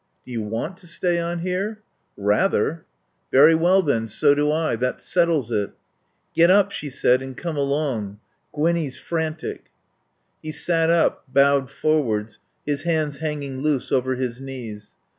"Do 0.25 0.31
you 0.31 0.41
want 0.41 0.77
to 0.77 0.87
stay 0.87 1.19
on 1.19 1.41
here?" 1.41 1.83
"Rather." 2.17 2.85
"Very 3.31 3.53
well 3.53 3.83
then, 3.83 4.07
so 4.07 4.33
do 4.33 4.51
I. 4.51 4.75
That 4.75 4.99
settles 4.99 5.51
it." 5.51 5.73
"Get 6.33 6.49
up," 6.49 6.71
she 6.71 6.89
said, 6.89 7.21
"and 7.21 7.37
come 7.37 7.55
along. 7.55 8.17
Gwinnie's 8.51 8.97
frantic." 8.97 9.65
He 10.41 10.53
sat 10.53 10.89
up, 10.89 11.25
bowed 11.31 11.69
forwards, 11.69 12.39
his 12.65 12.81
hands 12.81 13.17
hanging 13.19 13.59
loose 13.59 13.91
over 13.91 14.15
his 14.15 14.41
knees. 14.41 14.93